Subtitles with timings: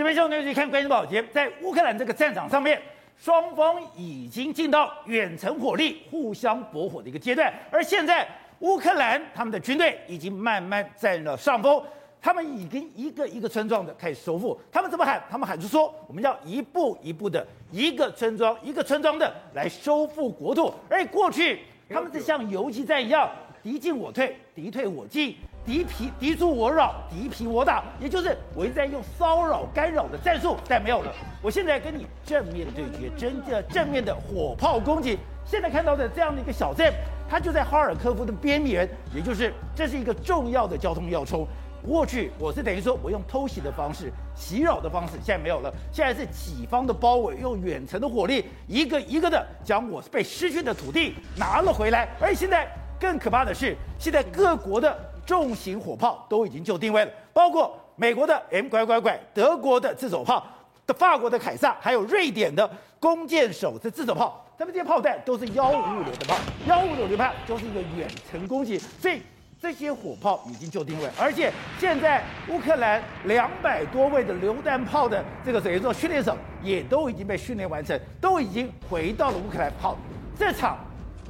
[0.00, 2.80] 这边兄弟去看关于保捷，在乌克兰这个战场上面，
[3.18, 8.26] 双方已经进到远程火力互相驳火的一个阶段，而现在
[8.60, 11.84] 乌克兰他们的军队已经慢慢占了上风，
[12.18, 14.58] 他们已经一个一个村庄的开始收复。
[14.72, 15.22] 他们怎么喊？
[15.30, 21.60] 他们喊出说：“我们要一步一步的，一个村庄一个村庄的来收复国土。”而过去
[21.90, 23.30] 他们是像游击战一样，
[23.62, 25.36] 敌进我退，敌退我进。
[25.70, 31.12] 敌疲敌驻我扰，敌疲我打，也就是我一直在用骚扰干扰的战术，但没有了。
[31.40, 35.16] 我现在跟你正面对决，真的正面的火炮攻击。
[35.44, 36.92] 现在看到的这样的一个小镇，
[37.28, 41.46] 它就在哈尔科夫的边缘，也就是这是一个重要的交通要冲。
[41.86, 52.08] 过去我是等于说我用偷袭的方式、袭扰的方式，现在没有了，现在是己方的包围，用远程的火力，一个一个的将我被失去的土地拿了回来。
[52.20, 52.68] 而现在
[52.98, 54.98] 更可怕的是，现在各国的。
[55.30, 60.44] 重型火炮都已经就定位了，包括美国的 M 拐拐拐、德国的自走炮、
[60.88, 69.22] 的法国的凯撒，还有瑞典的弓箭手的自走炮，他们这些炮弹都是幺五五榴弹炮，幺五五榴弹就是一个远程攻击，所以
[69.60, 79.96] 这些火炮已经就定位，而且现在乌克兰两百多位的榴弹炮的这个等于说训练手也都已经被训练完成，都已经回到了乌克兰炮
[80.36, 80.76] 这场。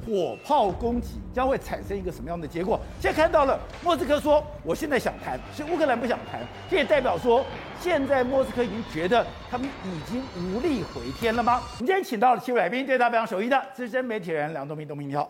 [0.05, 2.79] 火炮攻击将会产生一个什么样的结果？
[2.99, 7.45] 现在看到了，莫斯科说我现在想谈，是乌克兰不想谈，这也代表说
[7.79, 11.61] 现在莫斯科已经觉得他们已经无力回天了吗？
[11.79, 15.29] 我们今天请到了七位来宾，对大家非常熟悉的资深媒体人梁东明，东明你好，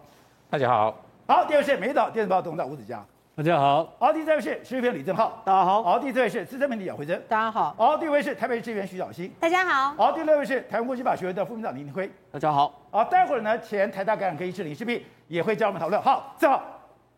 [0.49, 0.95] 大家好。
[1.27, 3.05] 好，第二位是《美丽岛电子报》董事长吴子嘉。
[3.41, 15.99] 大家好，好，第三位是时事评李正浩，大家好，好，第四位是资深媒体杨慧珍，大家好，好，第五位是台北市议员徐小新，大家好，好，第六位是台湾国际法学会的副秘书长林廷辉，大家好，好，待会儿呢，前台大感染科医师林世璧也会教我们讨论。
[16.03, 16.61] 好，正好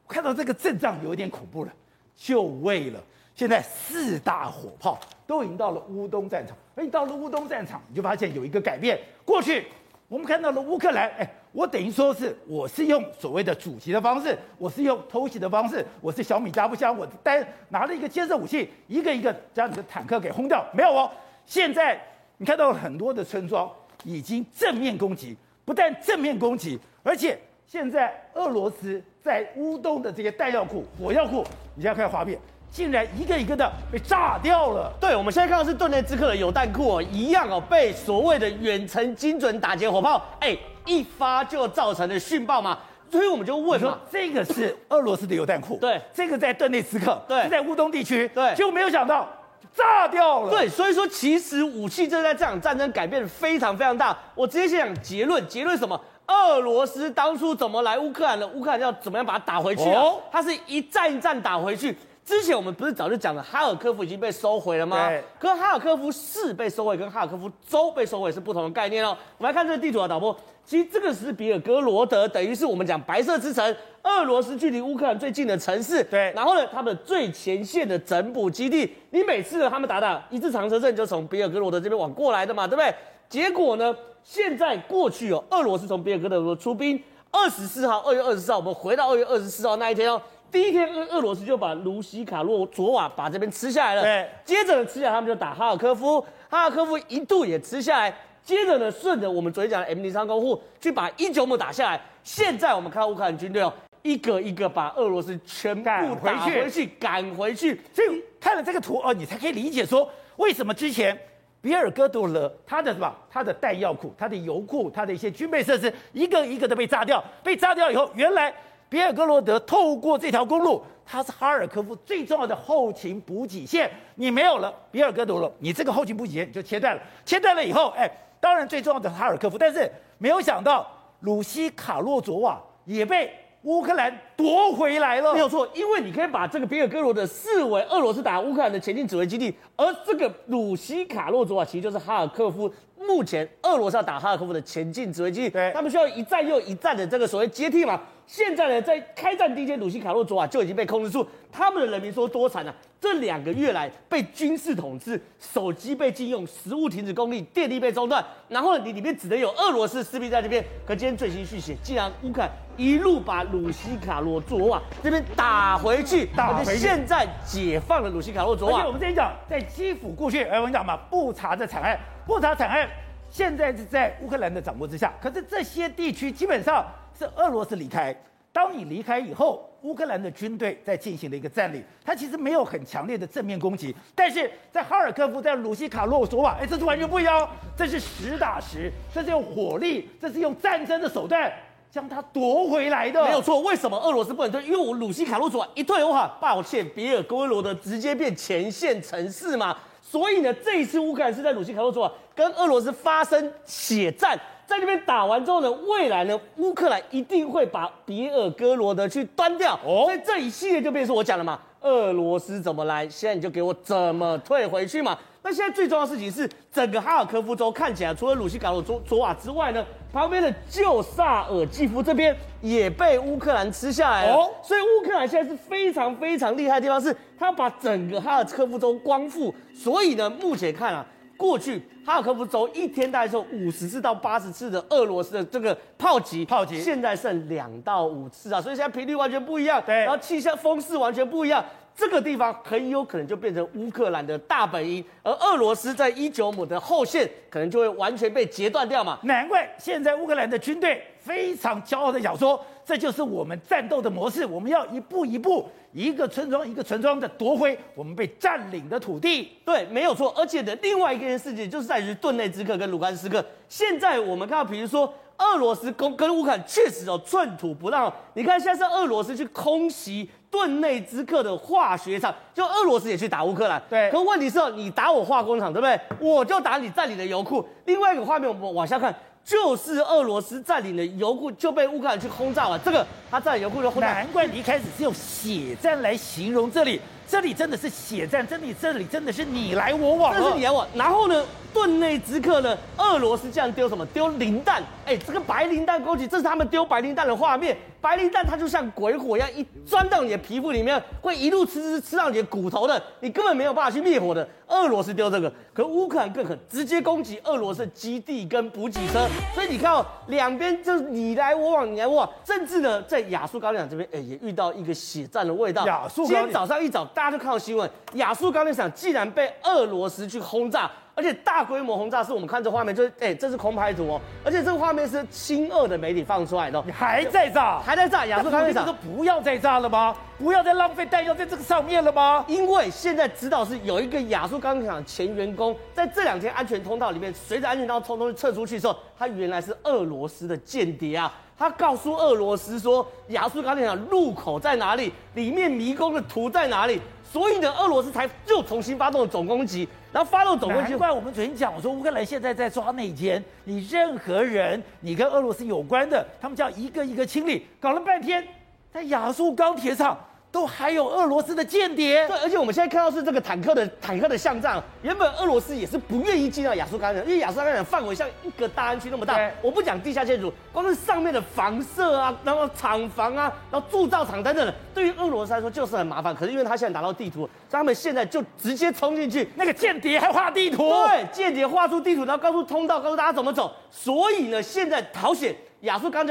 [0.08, 1.72] 看到这个阵仗有一点恐怖了，
[2.16, 3.02] 就为了
[3.36, 9.68] 现在四大火炮都已经到了乌东战场，而你到了乌东战场，你就发现有一个改变，过去。
[10.08, 21.10] 我们看到了乌克兰，哎，我等于说是我是用所谓的阻击的方式，我是用偷袭的方式，我是小米加步枪，我单拿了一个建设武器，一个一个将你的坦克给轰掉，没有哦。
[21.46, 21.98] 现在
[22.38, 23.72] 你看到很多的村庄
[24.04, 32.38] 已经正面攻击，不但正面攻击，而且现在俄罗斯在乌东的这些弹药库、火药库，你现在看画面。
[32.72, 34.92] 竟然一个一个的被炸掉了。
[35.00, 42.78] 对，我们现在看到是顿涅茨克的油弹库哦，一样哦，被所谓的远程精准打击火炮，哎，一发就造成的殉爆嘛。
[43.12, 49.30] 所以我们就问说，这个是俄罗斯的油弹库，对，这个在顿内茨克，对，是在乌东地区，对，结果没有想到
[49.76, 50.50] 炸掉了。
[50.50, 54.18] 对，所以说其实武器正在这场战争改变非常非常大。
[54.34, 56.00] 我直接先讲结论，结论什么？
[56.26, 58.48] 俄罗斯当初怎么来乌克兰的？
[58.48, 60.02] 乌克兰要怎么样把它打回去啊？
[60.02, 61.96] 哦，它是一战一战打回去。
[62.26, 65.10] 之前我们不是早就讲了，哈尔科夫已经被收回了吗？
[65.10, 65.22] 对。
[65.38, 69.18] 可是哈尔科夫市被收回，跟哈尔科夫州被收回是不同的概念哦。
[69.38, 76.02] 我们来看这个地图啊，导播，其实这个是比尔哥罗德，等于是我们讲白色之城，俄罗斯距离乌克兰最近的城市。
[76.06, 76.32] 对。
[76.34, 82.94] 然后呢，他们最前线的整补基地，你每次呢他们打打一字长蛇阵，就从比尔格罗德这边往过来的嘛，对不对？
[83.28, 87.02] 结果呢，现在过去哦，俄罗斯从比尔哥罗德出兵，
[87.32, 90.22] 二十四号，二月二十四号，我们回到二月二十四号那一天哦。
[90.54, 94.04] 第一天，俄俄罗斯就把卢西卡洛佐瓦把这边吃下来了。
[94.04, 98.14] 对，接着呢，吃下来他们就打哈尔科夫，哈尔科夫一度也吃下来。
[98.44, 102.00] 接着呢，顺着我们昨天讲的 M 零三攻护去把伊久姆打下来。
[102.24, 107.82] 现在我们看到乌克兰军队哦，一个一个把俄罗斯全部打回去，赶回去。
[107.92, 111.18] 所以看了这个图哦，你才可以理解说，为什么之前
[111.64, 117.24] 比尔哥多勒他的什么，他的弹药库、他的油库、他的一些军备设施，一个一个的被炸掉。
[117.42, 118.54] 被炸掉以后，原来。
[118.94, 123.90] 比尔哥罗德透过这条公路，它是哈尔科夫最重要的后勤补给线。
[124.14, 127.02] 你没有了比尔哥罗德，你这个后勤补给线你就切断了。
[127.26, 128.08] 切断了以后，哎，
[128.40, 130.88] 当然最重要的是哈尔科夫，但是没有想到
[131.22, 133.34] 鲁西卡洛佐瓦也被
[133.64, 135.34] 乌克兰夺回来了。
[135.34, 142.72] 没有错，因为你可以把这个比尔哥罗德视为俄罗斯打乌克兰的前进指挥基地，而这个鲁西卡洛佐瓦其实就是哈尔科夫。
[143.06, 148.00] 目前俄罗斯要打哈尔科夫的前进指挥基地，对，他们需要一站又一站的这个所谓接替嘛。
[148.26, 151.26] 现在呢，在开战第一天，鲁西卡洛佐瓦就已经被控制住。
[151.52, 152.74] 他们的人民说多惨啊！
[153.00, 158.26] 这两个月来被军事统治，手机被禁用，食物停止供应，电力被中断。
[158.48, 160.64] 然后呢，你里面只能有俄罗斯士兵在这边。
[160.86, 166.80] 可今天最新讯息，竟然乌克兰一路把鲁西卡洛佐瓦这边打回去，打回去。
[166.80, 168.80] 现在解放了鲁西卡洛佐瓦。
[168.80, 172.00] 而且我们之前讲，在基辅过去，哎，我们讲嘛，布查的惨案。
[172.26, 172.90] 布查惨案
[173.30, 176.84] 现在是在乌克兰的掌握之下，可是这些地区基本上
[177.18, 178.16] 是俄罗斯离开。
[178.52, 191.52] 当你离开以后，乌克兰的军队在进行了一个占领，它其实没有很强烈的正面攻击，但是在哈尔科夫、在鲁西卡洛索瓦，哎，这是完全不一样，这是实打实，这是用火力，这是用战争的手段
[191.90, 193.24] 将它夺回来的。
[193.26, 194.64] 没有错，为什么俄罗斯不能退？
[194.64, 199.76] 因为我鲁西卡洛索瓦一退的话，抱歉，比尔哥罗德直接变前线城市嘛。
[200.00, 204.40] 所以呢，这一次乌克兰是在鲁西卡洛索瓦跟俄罗斯发生血战。
[204.74, 209.76] 在这边打完之后呢，未来呢，乌克兰一定会把比尔哥罗德去端掉。
[209.86, 215.18] 哦，所以这一系列就变成我讲了嘛，俄罗斯怎么来，现在你就给我怎么退回去嘛。
[215.46, 224.34] 那现在最重要的事情是，整个哈尔科夫州看起来，除了鲁西卡洛佐佐瓦之外呢，旁边的旧萨尔基夫这边也被乌克兰吃下来了。
[224.34, 229.54] 哦，所以乌克兰现在是非常非常厉害的地方是，他把整个哈尔科夫州光复。
[229.76, 231.06] 所以呢，目前看啊。
[231.36, 241.64] 过去哈尔科夫州一天大概是五十次到八十次的俄罗斯的这个炮击，炮击现在剩两到五次啊，所以现在频率完全不一样，对，然后气象风势完全不一样，
[241.96, 249.20] 这个地方很有可能就变成乌克兰的大本营，而俄罗斯在伊久姆的后线可能就会完全被截断掉嘛。
[249.24, 255.68] 难怪现在乌克兰的军队非常骄傲的讲说，这就是我们战斗的模式，我们要一步一步。
[255.94, 260.34] 一个村庄一个村庄的夺回我们被占领的土地，对，没有错。
[260.36, 263.46] 而且的另外一件事情就是在于顿内兹克跟卢甘斯克。
[263.70, 268.12] 现在我们看到，比如说俄罗斯跟跟乌克兰确实有寸土不让。
[268.34, 273.80] 你看现在是俄罗斯去空袭顿内兹克的化学厂，就俄罗斯也去打乌克兰。
[273.88, 274.10] 对。
[274.10, 276.00] 可问题是，你打我化工厂，对不对？
[276.20, 277.64] 我就打你占领的油库。
[277.86, 279.16] 另外一个画面，我们往下看。
[279.46, 284.08] 就是俄罗斯占领的油库就被乌克兰去轰炸了，这个他占领油库就轰炸。
[284.14, 290.88] 难怪你一开始是用血战来形容这里，这里真的是血战，这里这里真的是你来我往，这是你来我。
[290.96, 291.44] 然后呢，
[291.74, 294.06] 顿内兹克呢，俄罗斯这样丢什么？
[294.08, 297.76] 丢磷弹，哎，这个白磷弹攻击，这是他们丢白磷弹的画面。
[298.00, 304.46] 白磷弹它就像鬼火一样，一钻到你的皮肤里面，会一路吃吃吃到你的骨头的，你根本没有办法去灭火的。
[304.68, 309.26] 俄罗斯丢这个，可乌克兰更狠，直接攻击俄罗斯基地跟补给车。
[309.56, 315.86] 所以你看哦，两边就是你来我往，你来我往，甚至呢，在亚速钢铁厂这边，哎，也遇到一个血战的味道。
[315.88, 320.92] 亚速，今天早上一早，大家就看到新闻，亚速钢铁厂竟然被俄罗斯去轰炸。
[321.16, 324.22] 而且大规模轰炸是我们看这画面，就是哎、欸，这是空拍图哦。
[324.44, 328.26] 而且这个画面是亲俄的媒体放出来的，你还在炸，还在炸。
[328.26, 330.16] 亚速钢铁厂，不要再炸了吗？
[330.40, 332.44] 不要再浪费弹药在这个上面了吗？
[332.48, 341.32] 因为现在知道是有一个亚速钢铁厂前员工，在这两天安全通道里面，随着安全通道匆匆撤出去的时候，他原来是俄罗斯的间谍啊。
[341.56, 347.00] 他告诉俄罗斯说，亚速钢铁厂入口在哪里，里面迷宫的图在哪里。
[347.32, 350.92] 所以呢，俄罗斯才又重新发动了总攻击，然后发动总攻击。
[350.92, 357.66] 难怪我们昨天讲，我说乌克兰现在在抓内奸，你任何人，你跟俄罗斯有关的，他们就要一个一个清理。
[357.82, 358.48] 搞了半天，
[358.94, 360.18] 在亚速钢铁厂。
[360.54, 364.80] 都还有俄罗斯的间谍，对，而且我们现在看到是这个坦克的坦克的相帐。
[365.02, 369.34] 原本俄罗斯也是不愿意进到亚速钢厂，因为亚速钢厂范围像一个大安区那么大。
[369.34, 376.36] 对我不讲地下建筑，光是上面的房舍啊，然后厂房啊，然后铸造厂等等的，对于俄罗斯来说就是很麻烦。
[376.36, 379.50] 可是因为他现在拿到地图，所以他们现在就直接冲进去。
[379.56, 383.74] 那个间谍还画地图，对，间谍画出地图，然后告诉通道，告诉大家怎么走。
[383.90, 386.28] 所以呢，现在朝鲜，亚速钢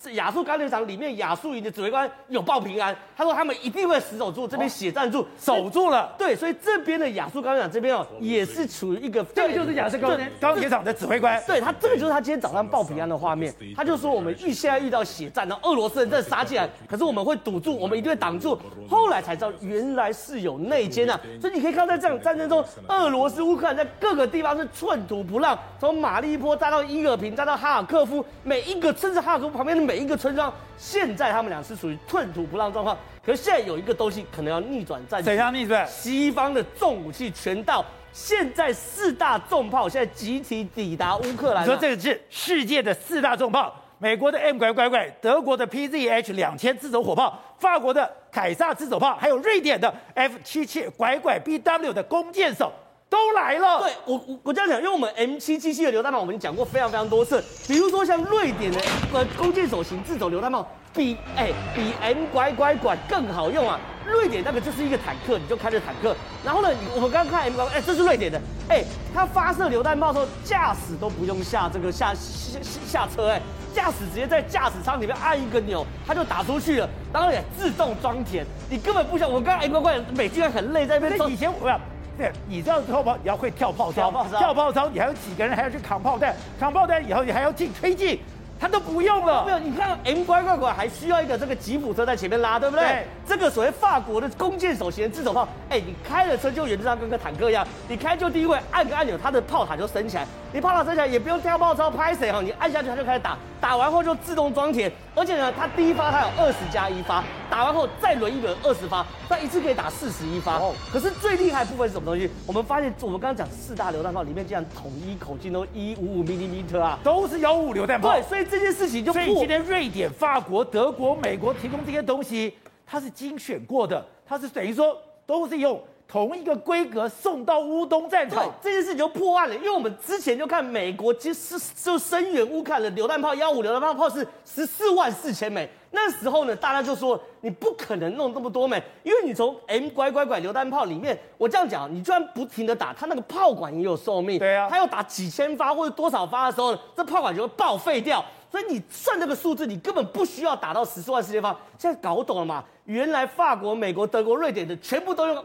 [0.00, 0.14] 厂。
[0.14, 6.14] 亚速钢铁厂里面，亚速营的指挥官有报平安，他说他们一定会死守住，这边血战住，守住了。
[6.16, 11.40] 对，所以这边的亚速钢铁厂这边哦，也是处于一个，这个就是亚速钢钢铁厂的指挥官。
[11.46, 13.52] 对他，这个就是他今天早上报平安的画面。
[13.76, 18.58] 他就说我们遇现在遇到血战，然后俄罗斯人在杀进来，可是我们会堵住，我们一定会挡住。
[18.88, 29.87] 后来才知道原来是有内奸啊，所以你可以看到在这场战争中，俄罗斯乌克兰在各个地方是寸土不让，从马利波再到伊尔平，再到哈尔科夫，每一个甚至哈尔科夫旁边的。
[29.88, 32.94] 每一个村庄，现在他们俩是属于寸土不让状况。
[33.24, 35.88] 可是现在有一个东西可能要逆转战局，怎样逆转？
[35.88, 41.64] 西方的重武器全到，现在四大重炮现在集体抵达乌克兰。
[41.64, 52.70] 你说这个是世界的四大重炮：美国的 M 拐拐拐，德国的 PZH 两千自走火炮，法国的凯撒自走炮，还有瑞典的 F 七七拐拐 BW 的弓箭手。
[53.10, 57.42] 都来了，对我我我这样讲，因为我们 M 七七七的榴弹炮，我们讲过非常非常多次。
[57.66, 58.80] 比如说像瑞典的
[59.12, 63.80] 呃弓箭手型自走榴弹炮，比哎、欸、比 M 拐拐拐更好用啊。
[64.04, 66.14] 瑞典那个就是一个坦克，你就开着坦克。
[66.44, 68.38] 然后呢，我们刚刚看 M 拐拐，哎，这是瑞典的，
[68.68, 68.84] 哎、欸，
[69.14, 73.40] 它发射榴弹炮的时候，驾驶都不用下这个下下下车，哎，
[73.74, 79.28] 驾驶直接在驾驶舱里面按一个钮，它就打出去了，然后也自动装填，你根本不想。
[79.28, 81.30] 我们刚刚 M 拐拐美军很累，在那边。
[81.30, 81.80] 以前我要。
[82.18, 88.18] 对，你知道跳炮，你要会跳炮，跳炮，跳炮操，你还有几个人还要去扛炮弹，扛炮弹以后你还要进推进，
[88.58, 89.44] 他都不用了。
[89.44, 92.84] 没有，你看 M 乖乖拐还需要一个这个吉普车在前面拉，对不对？
[92.84, 93.06] 对。
[93.24, 110.56] 这个所谓法国的弓箭手型自走炮，哎，你开了车就原则上跟个坦克一样，你开就第一位按个按钮，它的炮塔就升起来，你炮塔升起来也不用跳炮操拍谁哈，你按下去它就开始打，打完后就自动装填，而且呢，它第一发它有二十加一发，打完后再轮一轮二十发，它一次可以打四十一发。
[110.56, 112.30] 哦，可是最厉害的部分是什么东西？
[112.46, 118.10] 我们发现我们刚刚讲四大榴弹炮里面竟然统一口径都一五五 mm 啊，都是幺五榴弹炮。
[118.12, 119.12] 对，所以这件事情就。
[119.12, 122.54] 所以今天瑞典、法国、德国、美国提供这些东西，
[122.86, 125.78] 它是精选过的，它是等于说都是用
[126.10, 128.50] 同一个规格送到乌东战场。
[128.62, 135.68] 这件事情就破案了，因为我们之前就看美国其实就声援乌克兰的榴弹炮幺五榴弹炮炮是十四万四千枚。
[135.90, 148.24] 那时候呢，大家就说你不可能弄这么多枚，因为你从 M 拐拐拐榴弹炮里面，我这样讲，你居然不停的打，它那个炮管也有寿命，对啊，它要打几千发或者多少发的时候，这炮管就会报废掉。
[148.50, 151.50] 所以你算这个数字，你根本不需要打到十四万四千发。
[151.78, 152.64] 现在搞懂了吗？
[152.84, 155.44] 原来法国、美国、德国、瑞典的全部都用，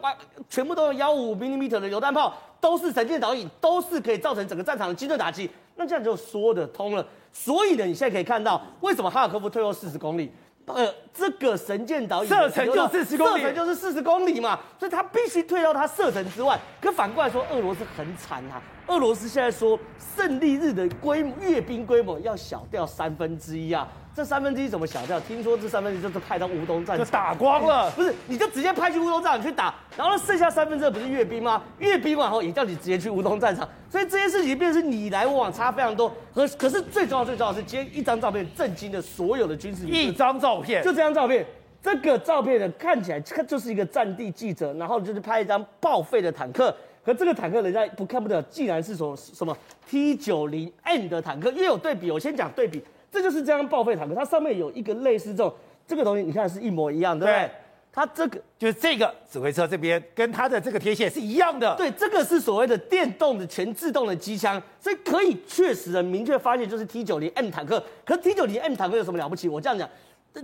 [0.50, 5.50] 全部都用幺五五 mm 的榴弹炮，都是神箭导引，都是可以造成整个战场的精准打击。
[5.76, 7.06] 那这样就说得通了。
[7.34, 10.32] 所以呢，你现在可以看到，为什么哈尔科夫退后四十公里？
[10.66, 16.60] 呃，这个神箭导引射程就四十公里，射程就是四十公里嘛，所以他必须退到他射程之外。
[16.80, 18.62] 可反过来说，俄罗斯很惨啊。
[18.88, 19.80] 俄罗斯现在说，
[20.16, 23.88] 胜利日的规模阅兵规模要小掉三分之一啊。
[24.16, 25.20] 这三分之一怎么小掉？
[25.22, 27.90] 听说这三分之一就是派到乌东战场，就打光了。
[27.92, 31.64] 不是，你就直接派去乌东战场去打，然后剩下三分之二不是阅兵吗？
[31.80, 33.68] 阅兵完后也叫你直接去乌东战场。
[33.90, 36.14] 所以这件事情变成是你来我往，差非常多。
[36.34, 39.88] 可可是最重要最重要的是，今天一张照片震惊了所有的军事。
[39.88, 41.44] 一张照片，就这张照片。
[41.82, 46.74] 这个照片呢，看起来看就是一个战地记者，然后就是拍一张报废的坦克。
[47.04, 49.58] 可这个坦克人家不看不得，竟然是从什么
[49.90, 51.50] T 九零 N 的坦克。
[51.50, 52.82] 因为有对比，我先讲对比。
[53.14, 55.54] 这就是这样报废坦克，它上面有一个类似这种
[55.86, 57.50] 这个东西，你看是一模一样，对不对？
[57.96, 61.76] 它这个就是这个指挥车这边跟它的这个贴线是一样的。
[61.76, 67.84] 对，这个是所谓的电动的全自动的机枪，所以可以确实的明确发现就是 T 九零 M 坦克。
[68.04, 69.48] 可 T 九零 M 坦克有什么了不起？
[69.48, 69.88] 我这样讲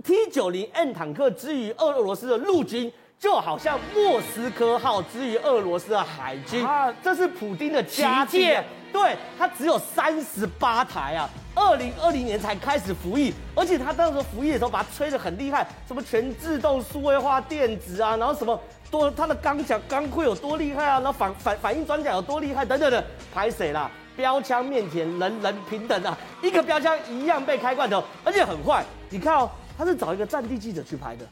[0.04, 8.64] ，T 九零 M 坦克之于俄罗斯的陆军，就好像莫斯科号之于俄罗斯的海军啊，这是普丁的旗舰。
[8.92, 18.58] 对，它只有三十八台啊，二零二零年才开始服役，而且他当时服役的时候把它吹得很厉害，什么全自动数位化电子啊，然后什么
[18.90, 23.90] 多，它的钢甲钢盔有多厉害啊，然后反反反应装甲有多厉害等等的，拍谁啦？
[24.16, 28.84] 标枪面前人人平等啊，一个标枪一样被开罐头，而且很坏。
[29.08, 31.24] 你看哦，他是找一个战地记者去拍的，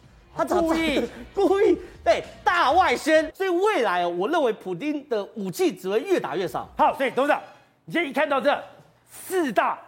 [0.45, 1.03] 他故意
[1.35, 6.69] 故意对大外宣，所以未来哦，我认为普丁的武器只会越打越少。
[6.77, 7.41] 好，所以董事长。
[7.85, 8.63] 你现在一看到这
[9.11, 9.79] 四大，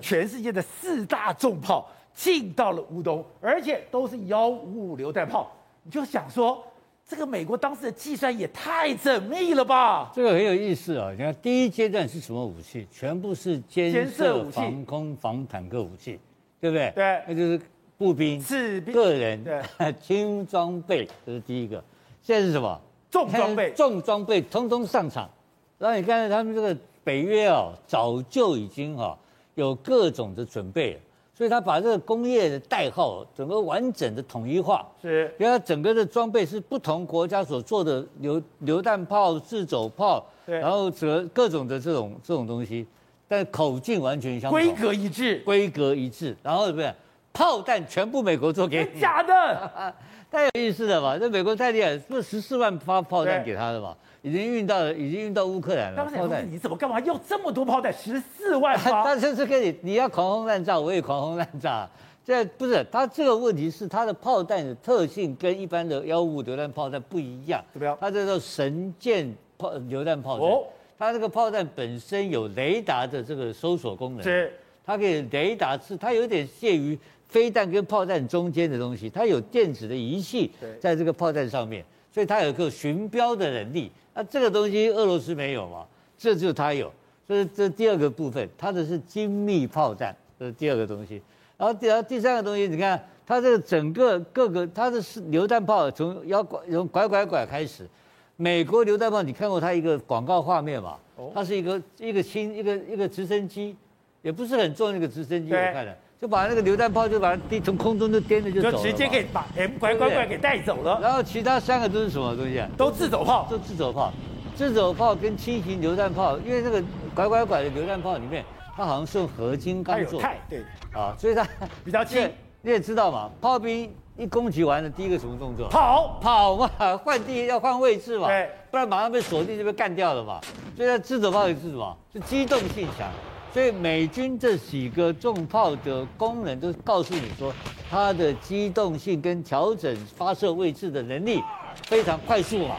[0.00, 6.64] 全世界的四大重炮进到了乌东，而且都是幺五五榴弹炮，你就想说，
[7.06, 10.10] 这个美国当时的计算也太缜密了吧？
[10.14, 11.10] 这个很有意思啊！
[11.10, 12.88] 你看第一阶段是什么武器？
[12.90, 16.18] 全部是监视防空防坦克武器，
[16.58, 16.90] 对不对？
[16.94, 17.60] 对，那就是
[18.02, 19.62] 步兵、士兵、个人、对。
[20.02, 21.82] 轻装备，这是第一个。
[22.22, 22.80] 现在是什么？
[23.10, 25.30] 重装备，重装备通通上场。
[25.78, 26.76] 然后你看他们这个。
[27.04, 29.18] 北约啊，早就已经哈
[29.56, 30.96] 有各种的准备，
[31.34, 42.86] 所以他把这个工业的代号整个完整的统一化，是，因为它整个的装备是不同国家所做的榴榴弹炮、自走炮，然后则各种的这种这种东西，
[43.26, 46.94] 但口径完全相同，规格一致，规格一致，然后是不是
[47.32, 49.00] 炮弹全部美国做给你？
[49.00, 49.94] 假的，
[50.30, 51.16] 太有意思了吧？
[51.18, 53.96] 这美国太厉害，不是十四万发炮弹给他的嘛？
[54.22, 56.04] 已经运到了，已经运到乌克兰了。
[56.04, 57.92] 炮弹，你怎么干嘛要这么多炮弹？
[57.92, 59.02] 十四万发。
[59.04, 61.88] 但是跟你你要狂轰滥炸，我也狂轰滥炸。
[62.24, 67.60] 这不是他这个问题是他的炮弹的特性跟一般的幺五五榴弹炮弹不一样。
[67.72, 67.98] 怎么样？
[68.00, 70.48] 它叫做神箭炮榴弹炮弹。
[70.48, 70.62] 哦。
[70.96, 74.22] 它这个炮弹本身有雷达的这个搜索功能。
[74.22, 74.56] 是。
[74.84, 76.96] 它可以雷达是它有点介于
[77.32, 83.90] 飞弹跟炮弹中间的东西，它有电子的仪器在这个炮弹上面，所以它有一个寻标的能力。
[84.12, 85.86] 那、啊、这个东西俄罗斯没有嘛？
[86.18, 86.92] 这就它有，
[87.26, 91.22] 所以这第二个部分，它的是精密炮弹，这是第二个东西。
[91.56, 97.88] 然后第二、第三个东西，你看它这个整个各个，它的是榴弹炮从要拐从拐拐拐开始。
[98.36, 100.98] 美国榴弹炮，你看过它一个广告画面嘛？
[101.32, 103.74] 它是一个一个轻一个一个直升机，
[104.20, 105.96] 也不是很重的一个直升机，我看了。
[106.22, 111.00] 就把那个榴弹炮就把它从从空中就颠着就走了，就直接给把 M 拐拐拐给带走了。
[111.02, 112.68] 然后其他三个都是什么东西啊？
[112.76, 114.12] 都自走炮，都自走炮。
[114.54, 116.80] 自走炮跟轻型榴弹炮，因为那个
[117.12, 118.44] 拐拐拐的榴弹炮里面
[118.76, 120.62] 它好像是用合金钢做，对，
[120.92, 121.44] 啊，所以它
[121.84, 122.30] 比较轻。
[122.60, 125.68] 你也知道嘛，炮兵一攻击完了，第一个什么动作？
[125.70, 126.70] 跑跑嘛，
[127.02, 130.40] 换地要换位置嘛，对，不然马上被锁定就被干掉了嘛。
[130.76, 131.96] 所以它自走炮也是什么？
[132.12, 133.10] 是机动性强。
[133.52, 137.52] 所以美军这几个重炮的功能都告诉你说，
[137.90, 141.42] 它的机动性跟调整发射位置的能力
[141.86, 142.78] 非常快速啊，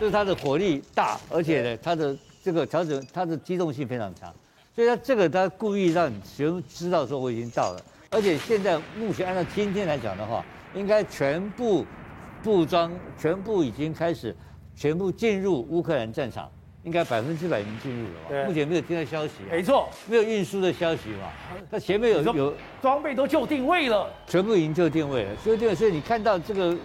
[0.00, 4.34] 就是它的火力大，而且呢，它的这个调整它的机动性非常强。
[4.74, 7.80] 所以它这个它故意让你全知道说我已经到了。
[8.10, 10.44] 而且现在目前按照今天来讲的话，
[10.74, 11.86] 应该全部
[12.42, 14.34] 布装，全部已经开始，
[14.74, 16.50] 全部进入乌克兰战场，
[16.84, 18.48] 应该百分之百已经进入了吧？
[18.48, 19.34] 目前没有听到消息。
[19.50, 19.88] 没错。
[20.06, 21.30] 没有运输的消息嘛？
[21.70, 25.74] 它前面有有装备都就定位了，全部已经就定位了，就定位。
[25.74, 26.76] 所以你看到这个，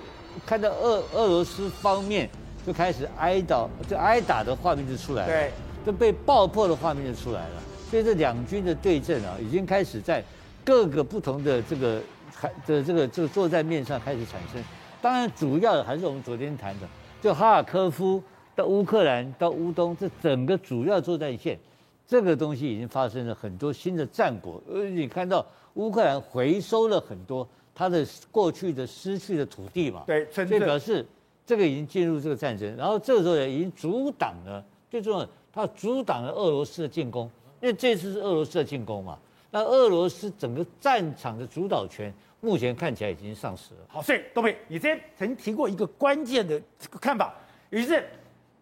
[0.45, 2.29] 看到俄俄罗斯方面
[2.65, 5.27] 就开始挨打，就挨打的画面就出来了。
[5.27, 5.51] 对。
[5.85, 7.61] 就被爆破的画面就出来了。
[7.89, 10.23] 所以这两军的对阵啊，已经开始在。
[10.65, 12.01] 各个不同的这个
[12.33, 14.63] 海的这个这个作战面上开始产生，
[15.01, 16.87] 当然主要的还是我们昨天谈的，
[17.21, 18.23] 就哈尔科夫
[18.55, 21.57] 到乌克兰到乌东这整个主要作战线，
[22.05, 31.05] 这个东西已经发生了很多新的战果，而你看到乌克兰回收了很多它的过去的失去的土地嘛，对，所以表示
[31.45, 37.29] 这个已经进入这个战争，然后这个时候也已经阻挡了，最重要它阻挡了俄罗斯的进攻，
[37.61, 39.17] 因为这次是俄罗斯的进攻嘛。
[39.49, 43.81] 那俄罗斯整个战场的主导权目前看起来已经丧失了。
[43.87, 46.59] 好，所以东北，你之前曾经提过一个关键的
[46.99, 47.33] 看法，
[47.69, 48.03] 于是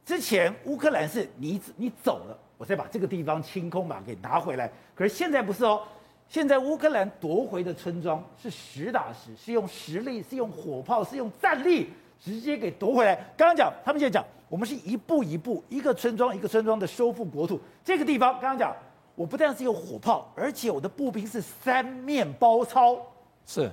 [0.05, 4.71] 之前乌克兰是你你走了，我再把这个地方清空，吧给拿回来。
[4.95, 5.81] 可是现在不是哦，
[6.27, 11.89] 现在乌克兰夺回的村庄是实打实，是用实力，是用火炮，是用战力
[12.19, 13.15] 直接给夺回来。
[13.35, 17.59] 刚刚讲，他们现在讲，我们是一步一步，一个村庄一个村庄的收复国土。
[17.83, 18.75] 这个地方刚刚讲。
[19.13, 22.97] 我不但是有火炮，而且我的步兵是三面包抄。
[23.45, 23.69] 是，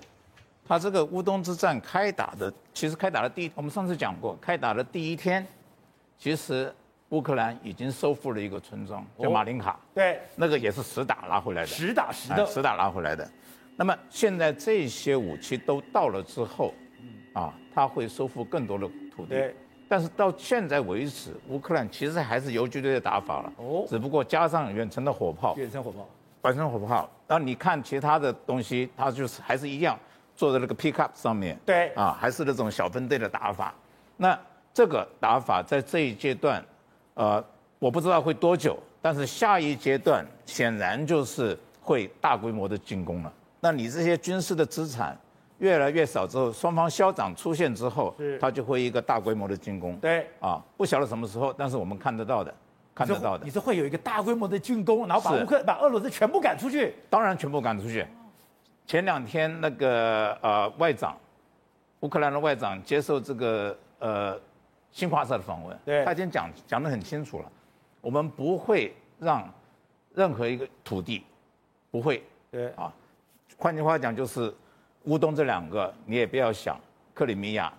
[0.67, 5.47] 他这个乌东之战开打的，其实开打的第一，我们上次讲过，开打的第一天，
[6.19, 6.75] 其实
[7.11, 9.71] 乌克兰已经收复了一个村庄，叫马林卡。
[9.71, 11.67] 哦、对，那个也是实打拿回来的。
[11.69, 12.45] 实打实的。
[12.47, 13.27] 实打拿回来的。
[13.77, 16.75] 那么现在这些武器都到了之后，
[17.33, 19.29] 啊，他会收复更多的土地。
[19.29, 19.55] 对。
[19.91, 26.07] 但是到现在为止，乌克兰其实还是游击队的打法了，哦，只不过加上远程的火炮，远程火炮，
[26.45, 27.09] 远程火炮。
[27.27, 29.99] 然后你看其他的东西，它就是还是一样
[30.37, 33.73] 坐在那个 pickup 上面，对，啊，还是那种小分队的打法。
[34.19, 34.39] 那
[34.79, 36.65] 这个打法在这一阶段，
[37.15, 37.45] 呃，
[37.81, 43.33] 我不知道会多久，但是下一阶段显然就是会大规模的进攻了。
[43.59, 45.19] 那你这些军事的资产。
[45.59, 49.97] 越来越少之后，双方消长出现之后，他就会一个大规模的进攻。
[49.97, 52.55] 对，啊，不晓得什么时候，但是我们看得到的，
[52.95, 53.45] 看得到的。
[53.45, 56.95] 你是会有一个大规模的进攻，然后把乌克把俄罗斯全部赶出去？
[57.11, 58.07] 当然全部赶出去。
[58.87, 61.17] 前两天那个呃外长，
[62.03, 64.39] 乌克兰的外长接受这个呃
[64.91, 67.53] 新华社的访问，对，他已经讲讲得很清楚了，
[68.01, 69.49] 我们不会让
[70.15, 71.25] 任何一个土地
[71.91, 72.93] 不会，对啊，
[73.57, 74.55] 换句话讲就是。
[75.05, 76.79] 乌东这两个你也不要想，
[77.15, 77.73] 克里米亚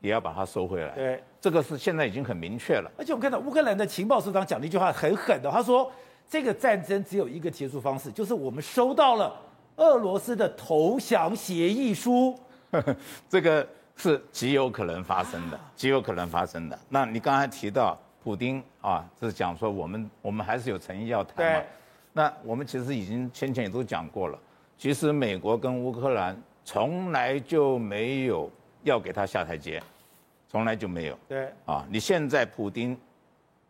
[0.00, 0.94] 也要把它收回来。
[0.94, 2.88] 对，这个是现在已经很明确了。
[2.96, 5.90] 而且我们看到乌克兰的情报首长讲了一句话很狠的，他说
[6.28, 9.34] 这个战争只有一个结束方式，就是我们收到了
[9.76, 12.38] 俄罗斯的投降协议书。
[13.28, 16.78] 这个是极有可能发生的，极有可能发生的。
[16.88, 21.66] 那你刚才提到普丁啊，是讲说我们我们还是有诚意要谈嘛？
[22.12, 24.38] 那我们其实已经先前也都讲过了，
[24.78, 26.36] 其实美国跟乌克兰。
[26.68, 28.50] 从来就没有
[28.82, 29.80] 要给他下台阶，
[30.48, 31.16] 从来就没有。
[31.28, 32.98] 对啊，你现在普丁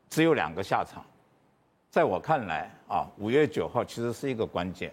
[0.09, 1.05] 只有两个下场，
[1.91, 4.91] 在我看来啊，五月九号其实是一个关键。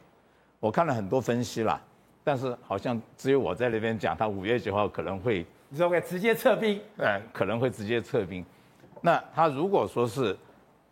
[0.60, 1.82] 我看了很多分析啦，
[2.24, 6.80] 但是好像只有我在那边讲，他五月九号可能会，你说会直接撤兵？
[6.98, 8.46] 哎，可能会直接撤兵。
[9.02, 10.38] 那他如果说是，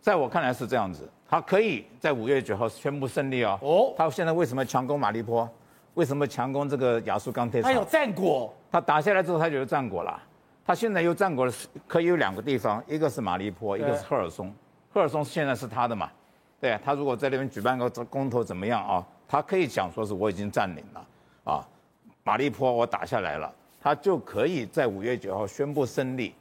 [0.00, 3.58] 在我看来是这样子，他可以在五月九号宣布胜利哦。
[3.62, 5.48] 哦，他现在为什么强攻马利坡？
[5.94, 7.72] 为什么强攻这个亚速钢铁厂？
[7.72, 10.22] 他有战果，他打下来之后他就有战果了。
[10.64, 14.52] 他现在有战果的是可以有两个地方，一个是马利坡，一个是赫尔松。
[14.92, 16.10] 赫尔松现在是他的嘛？
[16.60, 19.04] 对，他如果在那边举办个公投怎么样啊？
[19.26, 21.06] 他可以讲说是我已经占领了
[21.44, 21.66] 啊，
[22.24, 26.34] 马利坡我打下来了，他就可以在五月九号宣布胜利，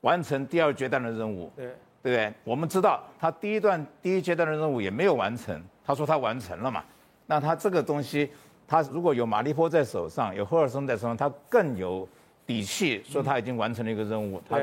[0.00, 1.50] 完成第二阶段的任务。
[1.56, 1.66] 对，
[2.02, 2.32] 对不对？
[2.44, 6.84] 我们知道他第一段第一阶段的任务也没有完成，他说他完成了嘛？
[7.26, 8.30] 那他这个东西。
[8.70, 12.06] 他如果有马利坡在手上，有赫尔松在手上，他更有
[12.44, 14.42] 底气说他已经完成了一个任务。
[14.46, 14.60] 他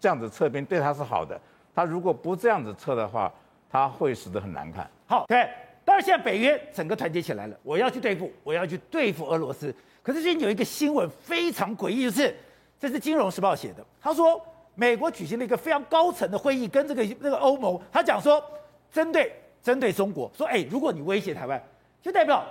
[0.00, 1.38] 这样子撤兵对他是好的。
[1.74, 3.30] 他如果不这样子撤的话，
[3.70, 4.90] 他会死得很难看。
[5.06, 5.52] 好，对，大
[5.94, 9.72] 当然，现在北约整个团结起来了，我要去对付，我要去对付俄罗斯。
[10.02, 12.34] 可是最近有一个新闻非常诡异，就是
[12.80, 18.42] 这是《金融时报》写的，他说美国举行了一个非常高层的会议，跟这个那个欧盟，他讲说
[18.90, 21.62] 针对针对中国，说哎，如果你威胁台湾，
[22.02, 22.44] 就代表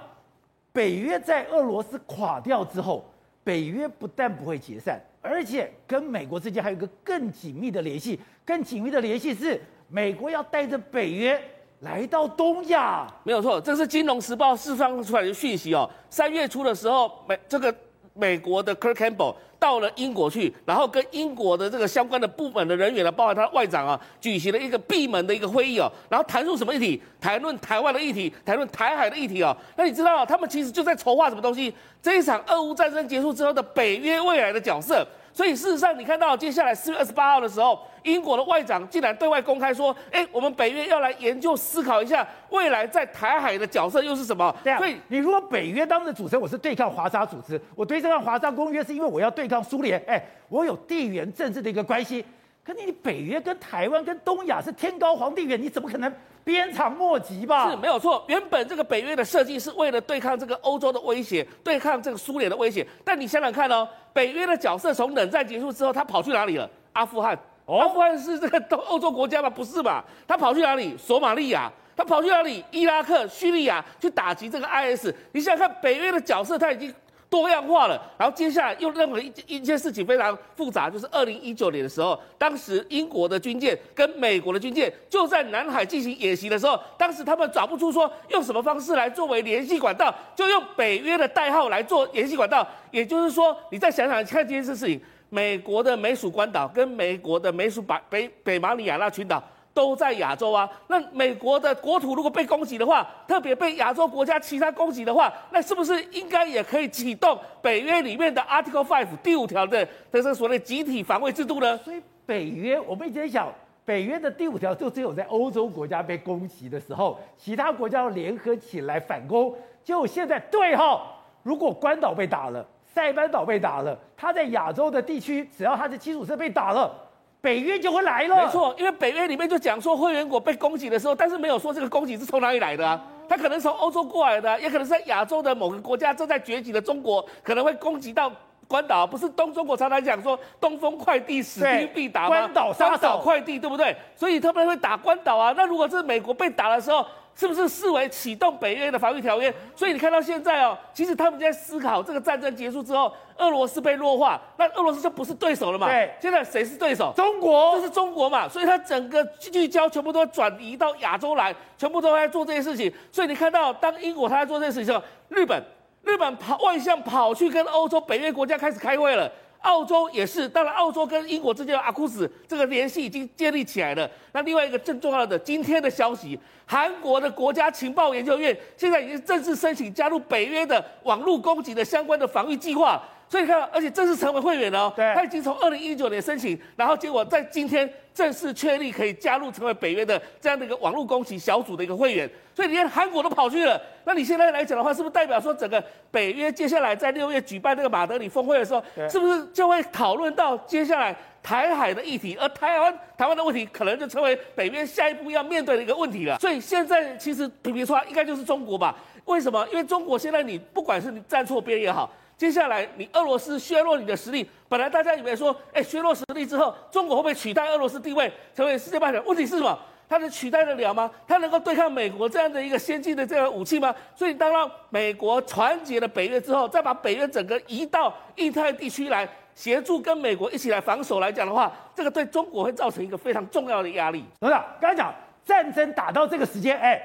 [0.72, 3.04] 北约在俄罗斯垮掉之后，
[3.44, 11.38] 北约不但不会解散，而且跟美国之间还有一个更紧密的联系，更紧密的联系是美国要带着北约。
[11.84, 15.90] 来到东亚，没有错，这是《金融时报》释放出来的讯息哦。
[16.10, 17.74] 三月初的时候，美这个
[18.14, 25.92] 美国的 Kurt Campbell 到了英国去，然后跟英国的这个相关的部门的人员呢，包括他的外长啊，举行了一个闭门的一个会议哦。
[26.10, 27.02] 然后谈论什么议题？
[27.20, 29.56] 谈论台湾的议题，谈论台海的议题哦。
[29.76, 31.74] 那你知道，他们其实就在筹划什么东西？
[32.02, 35.06] 这一场俄乌战争结束之后的北约未来的角色。
[35.34, 44.78] 所以事实上，你看到接下来四月二十八号的时候，英国的外长竟然对外公开说：“哎，我们北约要来研究思考一下未来在台海的角色又是什么？”对啊。
[44.78, 52.24] 所以你如果北约当时组成，我是对抗华沙组织，我对抗华沙公约是因为我要对抗苏联，哎，我有地缘政治的一个关系。
[52.66, 56.12] 可你北约跟台湾跟东亚是天高皇帝远，你怎么可能？
[56.46, 57.70] 鞭长莫及吧？
[57.70, 58.24] 是没有错。
[58.28, 62.86] 原本这个北约的设计是为了对抗这个欧洲的威胁，对抗这个苏联的威胁。
[63.04, 66.70] 但你想想看哦，北约的角色从冷战结束之后，他跑去哪里了？
[66.94, 67.38] 阿富汗。
[67.66, 69.50] 哦、阿富汗是这个东欧洲国家吗？
[69.50, 70.04] 不是吧？
[70.28, 70.98] 他跑去哪里？
[70.98, 71.72] 索马利亚。
[71.96, 72.64] 他跑去哪里？
[72.72, 75.14] 伊拉克、叙利亚去打击这个 IS。
[75.32, 76.94] 你想想看，北约的角色他已经。
[77.34, 92.68] 多样化了，然后接下来又认为一一件事情非常复杂，就是二零一九年的时候，当时英国的军舰跟美国的军舰就在南海进行演习的时候，当时他们找不出说用什么方式来作为联系管道，就用北约的代号来做联系管道。
[92.92, 99.44] 也就是说，你再想想看这件事情，美国的美属关岛跟美国的美属北北北马里亚纳群岛。
[99.74, 111.78] 都在亚洲啊，那美国的国土如果被攻击的话，特别被亚洲国家其他攻击的话，那是不是应该也可以启动北约里面的 Article Five 第五条的这是所谓集体防卫制度呢？
[111.80, 113.52] 所以北约，我们一直想，
[113.84, 119.54] 北约的第五条就只有在欧洲国家被攻击的时候，其他国家要联合起来反攻。
[119.84, 121.02] 就现在对哈，
[121.42, 127.03] 如果关岛被打了，塞班岛被打了，他在亚洲的地区，只要他的基础设被打了。
[127.44, 133.06] 北约就会来了，没错，因为北约里面就讲说会员国被攻击的时候，但是没有说这个攻击是从哪里来的啊？
[133.28, 138.32] 他可能从欧洲过来的，也可能是在亚洲的某个国家正在崛起的中国可能会攻击到
[138.74, 142.30] 关岛，不是东中国常常讲说东风快递使兵必达吗？
[142.30, 143.96] 关岛杀手快递对不对？
[144.16, 145.54] 所以他们会打关岛啊。
[145.56, 147.06] 那如果是美国被打的时候，
[147.36, 149.54] 是不是视为启动北约的防御条约？
[149.76, 155.86] 所以你看到现在哦，其实他们在思考这个战争结束之后，俄罗斯被弱化，那俄罗斯就不是对手了嘛？
[155.86, 157.14] 对，现在谁是对手？
[157.16, 158.50] 中国，这是中国嘛？
[158.50, 162.92] 所以他整个聚焦全部都转移到亚洲来，全部都在做这些事情。
[163.12, 165.64] 所以你看到，当英国他在做这些事情的时候，日本，
[166.04, 169.32] 日本跑外向跑去跟欧洲北约国家开始开会了。
[169.62, 174.10] 澳洲也是，当然澳洲跟英国之间的阿库斯这个联系已经建立起来了。
[174.34, 183.02] 那另外一个更重要的，今天的消息，韩国的国家情报研究院现在已经正式申请加入北约的网络攻击的相关的防御计划。
[183.34, 184.94] 所以你看，而且正式成为会员了哦。
[184.96, 192.30] 对，他已经从二零一九年申请，然后结果在今天正式确立可以加入成为北约的这样的一个网络攻击小组的一个会员。
[192.54, 193.82] 所以连韩国都跑去了。
[194.06, 202.38] 那你现在来讲的话，是不是代表说整个北约接下来在六月举办这个马德里峰会的时候，是不是就会讨论到接下来台海的议题？
[202.40, 206.38] 而台湾台湾的问题，可能就成为北约下一步要面对的一个问题了。
[206.38, 208.96] 所以现在其实比比出来，应该就是中国吧？
[209.26, 209.68] 为什么？
[209.72, 212.08] 因为中国现在你不管是你站错边也好。
[212.44, 214.46] 接下来，你俄罗斯削弱你的实力。
[214.68, 219.26] 本来大家以为说，哎，削弱实力之后，中国会不会取代俄罗斯地位，成为世界霸权？
[219.26, 219.80] 问题是什么？
[220.10, 221.10] 它能取代得了吗？
[221.26, 223.96] 它能够对抗美国这样的一个先进的这个武器吗？
[224.14, 229.26] 所以，当让美国团结了北约之后，再把北约整个移到印太地区来
[229.56, 234.26] 协助跟美国一起来防守来讲的话，这个对中国会造成一个非常重要的压力。
[234.42, 237.02] 董事长，刚才讲战争打到这个时间，哎，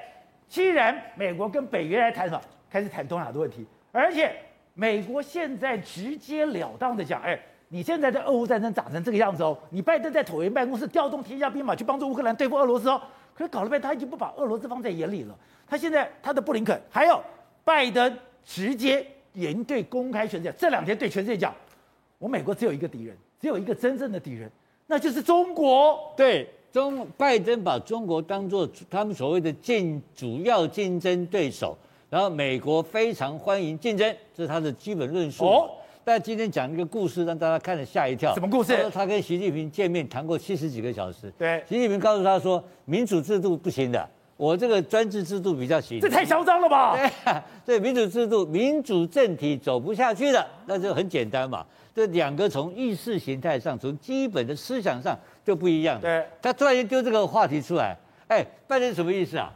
[0.49, 2.41] 既然美国跟北约来谈什么？
[2.69, 4.35] 开始谈东亚的问题，而且。
[4.81, 7.37] 美国现在直截了当的讲，哎，
[7.69, 13.03] 你现在的俄乌战争打成这个样子哦，你拜登在椭圆办公室调动天下兵马去帮助乌克兰对付俄罗斯哦，
[13.35, 15.37] 可是搞了半天他已经不把俄罗斯放在眼里了。
[15.67, 17.21] 他现在他的布林肯还有
[17.65, 21.53] 拜登直接严对公开宣讲，这两天对全世界讲，
[22.19, 24.49] 我美国只有一个敌人，只有一个真正的敌人，
[24.87, 26.15] 那就是中国。
[26.17, 31.77] 对，中拜登把中国当做他们所谓的竞主要竞争对手。
[32.11, 35.45] 然后美国非常欢迎竞争，这是他的基本论述。
[35.45, 35.71] 哦，
[36.05, 38.33] 但今天讲一个故事，让大家看了吓一跳。
[38.33, 38.75] 什么故事？
[38.75, 41.31] 他说他跟习近平见面谈过七十几个小时。
[41.37, 46.01] 对，习近平告诉他说，民主制度不行的，我这个专制制度比较行。
[46.01, 46.97] 这太嚣张了吧？
[46.97, 51.67] 对、啊，对，民主制度、民主政体走不下去的，那就很简单嘛。
[51.95, 56.01] 这两个从意识形态上、从基本的思想上就不一样。
[56.01, 57.95] 对，他突然间丢这个话题出来，
[58.29, 59.53] 哎，拜登什么意思啊？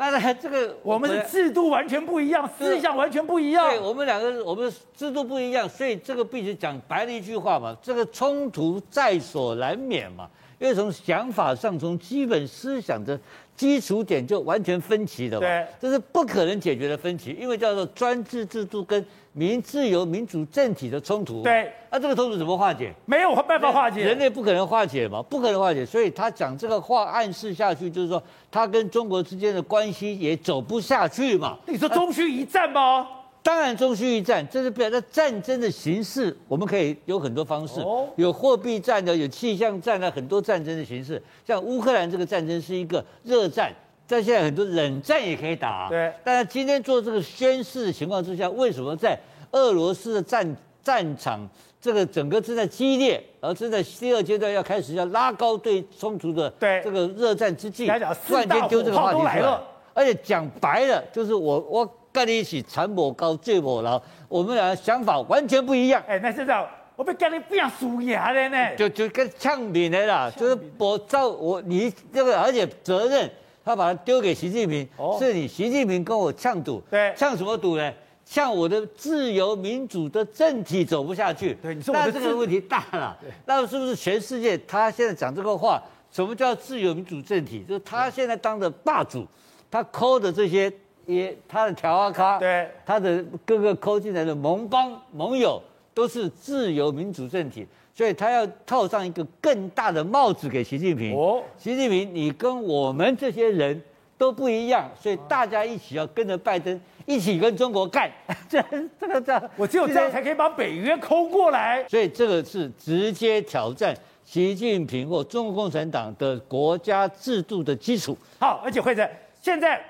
[0.00, 3.68] 那那这个 我们的制度完全不一样，思想完全不一样。
[3.68, 10.26] 对，我们两个我们的制度不一样，所以这个必须讲白了一句话嘛，这个冲突在所难免嘛，
[10.58, 13.20] 因为从想法上、从基本思想的
[13.54, 15.46] 基础点就完全分歧的嘛。
[15.46, 19.04] 对，这是不可能解决的分歧，因为叫做专制制度跟
[19.40, 21.42] 民自由民主政体的冲突。
[21.42, 22.92] 对，那、啊、这个冲突怎么化解？
[23.06, 25.86] 没有办法化解，人类不可能化解嘛，不可能化解。
[25.86, 31.56] 所以他讲这个话暗示下去，就是说他跟中国之间的关系也走不下去嘛。
[31.66, 32.98] 你说中须一战吗？
[32.98, 33.08] 啊、
[33.42, 41.22] 当然中须一战，这是表示战争的形式，我们可以有很多方式，哦、有货币战的，有气象战的，很多战争的形式。
[41.46, 43.72] 像乌克兰这个战争是一个热战。
[44.06, 46.12] 在现在很多冷战也可以打，对。
[46.24, 49.16] 但是今天做这个宣誓的情况之下，为什么在
[49.52, 51.48] 俄罗斯的战战场
[51.80, 57.86] 这个整个正在激烈，而正在第二阶段要开始要拉高对冲突的这个热战之际，
[58.26, 59.60] 突然间丢这个话题出来，
[59.94, 66.02] 而且讲白了就是我我跟你一起残我高借我老，我们俩想法完全不一样。
[66.06, 73.30] 哎，那现在我被跟你不要输赢的呢，就就跟呛饼的啦，就是我照我你这个，而且责任。
[73.62, 77.92] 他把它丢给习近平，哦、是你习近平跟我呛赌，对，呛什么赌呢？
[78.30, 81.52] 呛我的自由民主的政体走不下去。
[81.54, 83.18] 对，你说我的那这个问题大了。
[83.44, 85.82] 那是不是全世界他现在讲这个话？
[86.12, 87.64] 什么叫自由民主政体？
[87.68, 89.26] 就是他现在当的霸主，
[89.68, 90.72] 他抠的这些
[91.06, 95.60] 也他的条啊咖，对，他的各个抠进来的盟邦盟友
[95.92, 97.66] 都是自由民主政体。
[97.92, 101.12] 所以他要套上一个更大的帽子给习近平。
[101.16, 103.82] 哦，习近平，你跟我们这些人
[104.16, 108.10] 都不一样，所以大家一起要跟着拜登，一起跟中国干。
[108.48, 108.62] 这
[108.98, 111.84] 这个这，我只有这样才可以把北约抠过来。
[111.88, 118.16] 所以这个是直接挑战习近平或中国共产党的国家制度的基础。
[118.38, 119.10] 好，而且会在
[119.42, 119.80] 现在。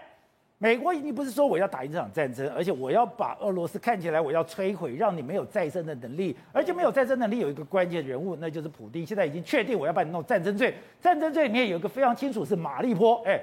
[0.63, 9.07] 美国已经不是说我要打赢这场战争，而且我要把俄罗斯看起来我要摧毁，让你没有再生的能力，而且没有再生能力有一个关键人物，那就是普丁。
[9.07, 13.41] 现在已经确定我要把你弄战争罪，战争罪里面有一个非常清楚是马利坡，哎。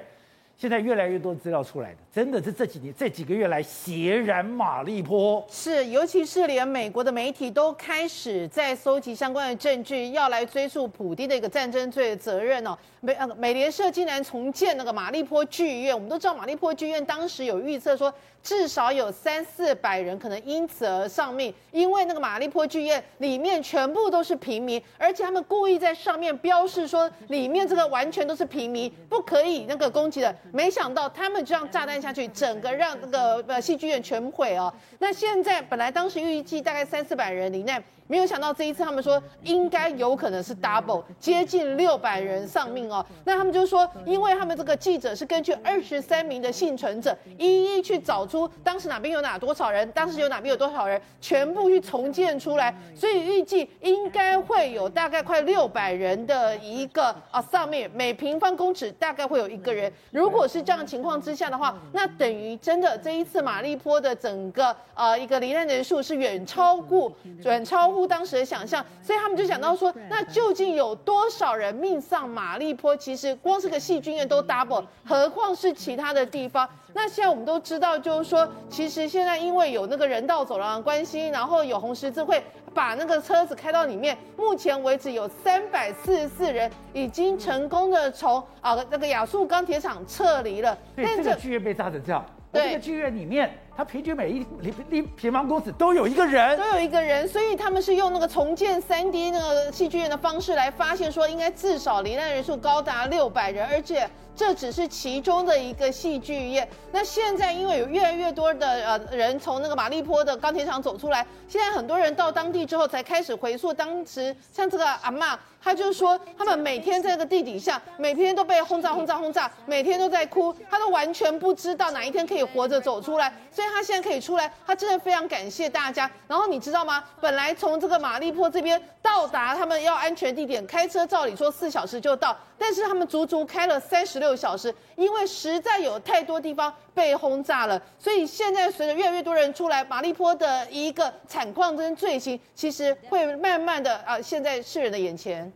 [0.58, 5.46] 现在越来越多资料出来的，真的是这几年这几个月来血染马利坡。
[5.48, 12.76] 是，尤其是连美国的媒体都开始在搜集相关的证据，要来追溯普丁的一个战争罪的责任哦。
[13.00, 30.34] 美呃美联社竟然重建那个马利坡剧院，我们都知道马利坡剧院当时有预测说，至少有三四百人可能因此而丧命，因为那个马利坡剧院里面全部都是平民，而且他们故意在上面标示说里面这个完全都是平民，不可以那个攻击的。
[30.52, 34.72] 没想到他们这样炸弹下去，整个让那个呃戏剧院全毁哦。
[34.98, 37.82] 那现在本来当时预计大概三四百人里面。
[38.08, 43.04] 没有想到这一次，他们说应该有可能是 double，接近六百人丧命哦。
[43.24, 59.92] 那他们就说，因为他们这个记者是根据二十三名的幸存者，一一去找出当时哪边有哪多少人，当时有哪边有多少人，全部去重建出来，所以预计应该会有大概快六百人的一个啊丧命，每平方公尺大概会有一个人。
[60.10, 67.12] 如果是这样情况之下的话，那等于真的这一次马利坡的整个呃一个罹难人数是远超过
[67.44, 68.08] 远超过。
[68.08, 72.96] 当时的想象，所以他们就想到说，那究竟有多少人命丧马利坡？
[72.96, 76.66] 其实光是个细菌院都 double，何况是其他的地方？
[76.94, 90.76] 那现在我们都知道，就是说，其实现在因为有那个人道走廊的关系，然后有红十字会把那个车子开到里面，目前为止有三百四十四人已经成功的从啊那个亚速钢铁厂撤离了。
[90.96, 93.50] 对，但这个剧院被炸成这样，对，这个剧院里面。
[93.78, 106.68] 他平均每一平平平方公尺都有一个人，都有一个人，所以他们是用那个重建 3D 那个戏剧院的方式来发现，说应该至少罹难人数高达六百人，而且这只是其中的一个戏剧院。
[106.90, 123.67] 那现在因为有越来越多的呃人从那个马利坡的钢铁厂走出来，现在很多人到当地之后才开始回溯当时，像这个阿嬷，他就说他们每天在这个地底下，每天都被轰炸轰炸轰炸，每天都在哭，他都完全不知道哪一天可以活着走出来，所以。
[123.70, 126.10] 他现在可以出来，他真的非常感谢大家。
[126.26, 127.04] 然后你知道吗？
[127.20, 137.80] 本来从这个马利坡这边到达他们要安全地点，开车照理说四小时就到，但是他们足足开了三十六小时，因为实在有太多地方被轰炸了。
[137.98, 145.52] 所以现在随着越来越多人出来，马利坡的一个惨况跟罪行，其实会慢慢的啊，现在世人的眼前。